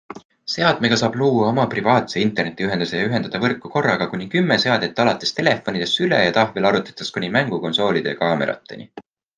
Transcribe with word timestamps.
Seadmega 0.51 0.95
saab 1.01 1.17
luua 1.21 1.49
oma 1.49 1.65
privaatse 1.73 2.21
internetiühenduse 2.27 3.01
ja 3.03 3.11
ühendada 3.11 3.43
võrku 3.45 3.71
korraga 3.75 4.09
kuni 4.15 4.29
kümme 4.33 4.59
seadet 4.65 5.05
alates 5.05 5.37
telefonidest, 5.43 6.01
süle- 6.03 6.25
ja 6.27 6.35
tahvelarvutitest 6.41 7.19
kuni 7.19 7.35
mängukonsoolide 7.39 8.15
ja 8.17 8.23
kaamerateni. 8.27 8.93